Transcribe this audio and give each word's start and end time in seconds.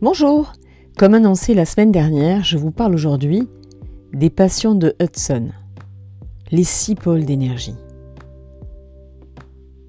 Bonjour 0.00 0.52
Comme 0.96 1.14
annoncé 1.14 1.54
la 1.54 1.64
semaine 1.64 1.90
dernière, 1.90 2.44
je 2.44 2.56
vous 2.56 2.70
parle 2.70 2.94
aujourd'hui 2.94 3.48
des 4.12 4.30
passions 4.30 4.76
de 4.76 4.94
Hudson, 5.02 5.48
les 6.52 6.62
six 6.62 6.94
pôles 6.94 7.24
d'énergie. 7.24 7.74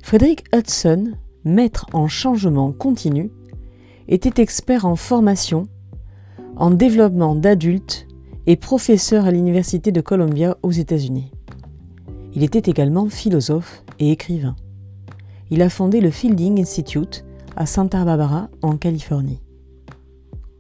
Frédéric 0.02 0.46
Hudson, 0.52 1.12
maître 1.44 1.86
en 1.94 2.08
changement 2.08 2.72
continu, 2.72 3.30
était 4.08 4.42
expert 4.42 4.86
en 4.86 4.96
formation, 4.96 5.68
en 6.56 6.72
développement 6.72 7.36
d'adultes 7.36 8.08
et 8.48 8.56
professeur 8.56 9.26
à 9.26 9.32
l'Université 9.32 9.92
de 9.92 10.02
Columbia 10.02 10.58
aux 10.64 10.72
États-Unis. 10.72 11.32
Il 12.34 12.44
était 12.44 12.68
également 12.72 13.10
philosophe 13.10 13.84
et 14.00 14.10
écrivain. 14.12 14.56
Il 15.52 15.62
a 15.62 15.70
fondé 15.70 16.02
le 16.02 16.10
Fielding 16.10 16.60
Institute 16.60 17.26
à 17.56 17.68
Santa 17.68 18.04
Barbara 18.04 18.50
en 18.64 18.76
Californie. 18.76 19.44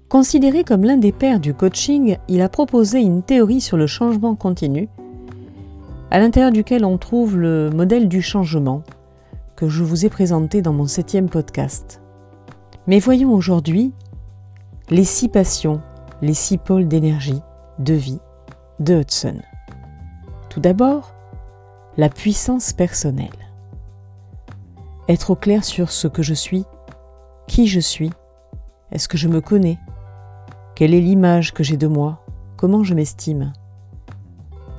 Considéré 0.09 0.63
comme 0.63 0.85
l'un 0.85 0.97
des 0.97 1.11
pères 1.11 1.39
du 1.39 1.53
coaching, 1.53 2.17
il 2.27 2.41
a 2.41 2.49
proposé 2.49 2.99
une 2.99 3.21
théorie 3.21 3.61
sur 3.61 3.77
le 3.77 3.85
changement 3.85 4.33
continu, 4.33 4.89
à 6.09 6.17
l'intérieur 6.17 6.51
duquel 6.51 6.83
on 6.83 6.97
trouve 6.97 7.37
le 7.37 7.69
modèle 7.69 8.07
du 8.07 8.23
changement 8.23 8.81
que 9.55 9.69
je 9.69 9.83
vous 9.83 10.07
ai 10.07 10.09
présenté 10.09 10.63
dans 10.63 10.73
mon 10.73 10.87
septième 10.87 11.29
podcast. 11.29 12.01
Mais 12.87 12.97
voyons 12.97 13.31
aujourd'hui 13.31 13.93
les 14.89 15.03
six 15.03 15.29
passions, 15.29 15.79
les 16.23 16.33
six 16.33 16.57
pôles 16.57 16.87
d'énergie, 16.87 17.41
de 17.77 17.93
vie 17.93 18.19
de 18.79 19.01
Hudson. 19.01 19.39
Tout 20.49 20.59
d'abord, 20.59 21.13
la 21.97 22.09
puissance 22.09 22.73
personnelle. 22.73 23.29
Être 25.07 25.29
au 25.29 25.35
clair 25.35 25.63
sur 25.63 25.91
ce 25.91 26.07
que 26.07 26.23
je 26.23 26.33
suis, 26.33 26.65
qui 27.47 27.67
je 27.67 27.79
suis, 27.79 28.09
est-ce 28.91 29.07
que 29.07 29.17
je 29.17 29.27
me 29.27 29.39
connais, 29.39 29.77
quelle 30.79 30.93
est 30.93 31.01
l'image 31.01 31.53
que 31.53 31.61
j'ai 31.61 31.75
de 31.75 31.87
moi? 31.87 32.25
Comment 32.55 32.85
je 32.85 32.93
m'estime? 32.93 33.51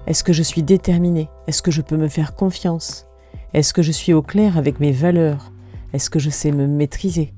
Est-ce 0.06 0.24
que 0.24 0.32
je 0.32 0.42
suis 0.42 0.62
déterminée? 0.62 1.28
Est-ce 1.46 1.60
que 1.60 1.70
je 1.70 1.82
peux 1.82 1.98
me 1.98 2.08
faire 2.08 2.34
confiance? 2.34 3.06
Est-ce 3.52 3.74
que 3.74 3.82
je 3.82 3.92
suis 3.92 4.14
au 4.14 4.22
clair 4.22 4.56
avec 4.56 4.80
mes 4.80 4.92
valeurs? 4.92 5.52
Est-ce 5.92 6.08
que 6.08 6.18
je 6.18 6.30
sais 6.30 6.52
me 6.52 6.66
maîtriser? 6.66 7.34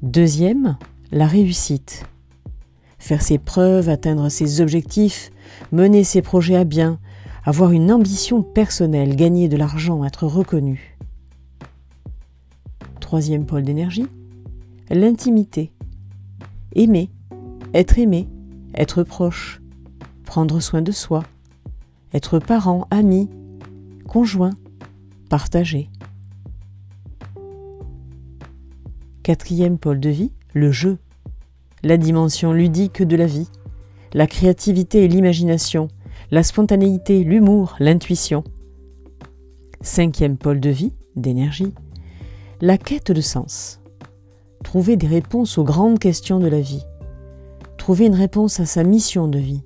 Deuxième, 0.00 0.78
la 1.10 1.26
réussite. 1.26 2.06
Faire 2.98 3.20
ses 3.20 3.36
preuves, 3.36 3.90
atteindre 3.90 4.30
ses 4.30 4.62
objectifs, 4.62 5.30
mener 5.70 6.02
ses 6.02 6.22
projets 6.22 6.56
à 6.56 6.64
bien, 6.64 6.98
avoir 7.44 7.72
une 7.72 7.92
ambition 7.92 8.42
personnelle, 8.42 9.16
gagner 9.16 9.50
de 9.50 9.58
l'argent, 9.58 10.02
être 10.02 10.26
reconnu. 10.26 10.96
Troisième 13.00 13.44
pôle 13.44 13.64
d'énergie, 13.64 14.06
l'intimité. 14.94 15.72
Aimer, 16.74 17.10
être 17.74 17.98
aimé, 17.98 18.28
être 18.74 19.02
proche, 19.02 19.62
prendre 20.24 20.60
soin 20.60 20.82
de 20.82 20.92
soi, 20.92 21.22
être 22.12 22.38
parent, 22.38 22.86
ami, 22.90 23.30
conjoint, 24.06 24.52
partager. 25.28 25.88
Quatrième 29.22 29.78
pôle 29.78 30.00
de 30.00 30.10
vie, 30.10 30.32
le 30.52 30.72
jeu, 30.72 30.98
la 31.82 31.96
dimension 31.96 32.52
ludique 32.52 33.02
de 33.02 33.16
la 33.16 33.26
vie, 33.26 33.48
la 34.12 34.26
créativité 34.26 35.04
et 35.04 35.08
l'imagination, 35.08 35.88
la 36.30 36.42
spontanéité, 36.42 37.24
l'humour, 37.24 37.76
l'intuition. 37.78 38.44
Cinquième 39.80 40.36
pôle 40.36 40.60
de 40.60 40.70
vie, 40.70 40.92
d'énergie, 41.16 41.72
la 42.60 42.78
quête 42.78 43.10
de 43.10 43.20
sens 43.20 43.81
trouver 44.62 44.96
des 44.96 45.06
réponses 45.06 45.58
aux 45.58 45.64
grandes 45.64 45.98
questions 45.98 46.38
de 46.38 46.48
la 46.48 46.60
vie, 46.60 46.84
trouver 47.76 48.06
une 48.06 48.14
réponse 48.14 48.60
à 48.60 48.66
sa 48.66 48.84
mission 48.84 49.28
de 49.28 49.38
vie, 49.38 49.62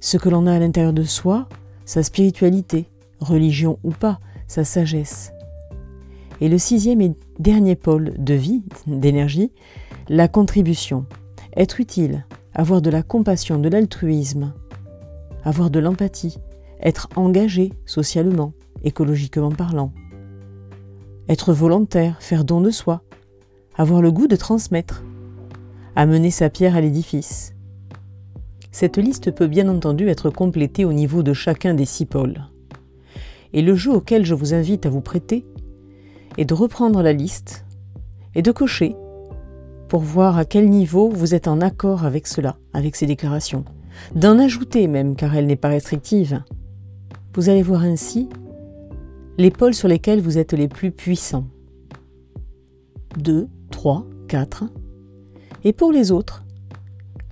ce 0.00 0.16
que 0.16 0.28
l'on 0.28 0.46
a 0.46 0.54
à 0.54 0.58
l'intérieur 0.58 0.92
de 0.92 1.04
soi, 1.04 1.48
sa 1.84 2.02
spiritualité, 2.02 2.86
religion 3.20 3.78
ou 3.82 3.90
pas, 3.90 4.20
sa 4.46 4.64
sagesse. 4.64 5.32
Et 6.40 6.48
le 6.48 6.58
sixième 6.58 7.00
et 7.00 7.12
dernier 7.38 7.76
pôle 7.76 8.14
de 8.18 8.34
vie, 8.34 8.62
d'énergie, 8.86 9.52
la 10.08 10.28
contribution, 10.28 11.06
être 11.56 11.80
utile, 11.80 12.26
avoir 12.54 12.82
de 12.82 12.90
la 12.90 13.02
compassion, 13.02 13.58
de 13.58 13.68
l'altruisme, 13.68 14.52
avoir 15.44 15.70
de 15.70 15.78
l'empathie, 15.78 16.38
être 16.80 17.08
engagé 17.16 17.72
socialement, 17.86 18.52
écologiquement 18.84 19.52
parlant, 19.52 19.92
être 21.28 21.52
volontaire, 21.52 22.16
faire 22.20 22.44
don 22.44 22.60
de 22.60 22.70
soi, 22.70 23.02
avoir 23.76 24.02
le 24.02 24.12
goût 24.12 24.26
de 24.26 24.36
transmettre, 24.36 25.02
amener 25.96 26.30
sa 26.30 26.50
pierre 26.50 26.76
à 26.76 26.80
l'édifice. 26.80 27.54
Cette 28.70 28.96
liste 28.96 29.30
peut 29.30 29.46
bien 29.46 29.68
entendu 29.68 30.08
être 30.08 30.30
complétée 30.30 30.84
au 30.84 30.92
niveau 30.92 31.22
de 31.22 31.32
chacun 31.32 31.74
des 31.74 31.84
six 31.84 32.06
pôles. 32.06 32.42
Et 33.52 33.62
le 33.62 33.74
jeu 33.74 33.92
auquel 33.92 34.24
je 34.24 34.34
vous 34.34 34.54
invite 34.54 34.86
à 34.86 34.90
vous 34.90 35.02
prêter 35.02 35.44
est 36.38 36.46
de 36.46 36.54
reprendre 36.54 37.02
la 37.02 37.12
liste 37.12 37.66
et 38.34 38.42
de 38.42 38.50
cocher 38.50 38.96
pour 39.88 40.00
voir 40.00 40.38
à 40.38 40.46
quel 40.46 40.70
niveau 40.70 41.10
vous 41.10 41.34
êtes 41.34 41.48
en 41.48 41.60
accord 41.60 42.06
avec 42.06 42.26
cela, 42.26 42.56
avec 42.72 42.96
ces 42.96 43.04
déclarations. 43.04 43.66
D'en 44.14 44.38
ajouter 44.38 44.86
même, 44.88 45.16
car 45.16 45.36
elle 45.36 45.46
n'est 45.46 45.54
pas 45.54 45.68
restrictive. 45.68 46.42
Vous 47.34 47.50
allez 47.50 47.62
voir 47.62 47.82
ainsi 47.82 48.30
les 49.36 49.50
pôles 49.50 49.74
sur 49.74 49.88
lesquels 49.88 50.22
vous 50.22 50.38
êtes 50.38 50.54
les 50.54 50.68
plus 50.68 50.92
puissants. 50.92 51.46
2, 53.18 53.48
3, 53.82 54.06
4. 54.28 54.62
Et 55.64 55.72
pour 55.72 55.90
les 55.90 56.12
autres, 56.12 56.44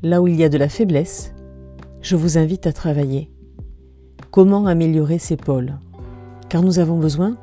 là 0.02 0.20
où 0.20 0.26
il 0.26 0.34
y 0.34 0.42
a 0.42 0.48
de 0.48 0.58
la 0.58 0.68
faiblesse, 0.68 1.32
je 2.00 2.16
vous 2.16 2.38
invite 2.38 2.66
à 2.66 2.72
travailler. 2.72 3.30
Comment 4.32 4.66
améliorer 4.66 5.20
ces 5.20 5.36
pôles? 5.36 5.78
Car 6.48 6.64
nous 6.64 6.80
avons 6.80 6.98
besoin 6.98 7.36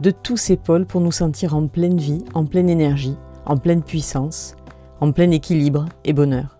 de 0.00 0.10
tous 0.10 0.36
ces 0.36 0.56
pôles 0.56 0.86
pour 0.86 1.00
nous 1.00 1.12
sentir 1.12 1.54
en 1.54 1.68
pleine 1.68 1.98
vie, 1.98 2.24
en 2.34 2.46
pleine 2.46 2.68
énergie, 2.68 3.14
en 3.46 3.58
pleine 3.58 3.84
puissance, 3.84 4.56
en 4.98 5.12
plein 5.12 5.30
équilibre 5.30 5.84
et 6.04 6.12
bonheur. 6.12 6.58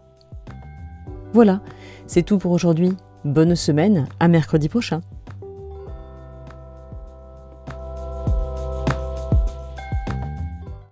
Voilà, 1.33 1.63
c'est 2.07 2.23
tout 2.23 2.39
pour 2.39 2.53
aujourd'hui. 2.53 2.93
Bonne 3.25 3.57
semaine, 3.57 4.07
à 4.21 4.29
mercredi 4.29 4.69
prochain. 4.69 5.01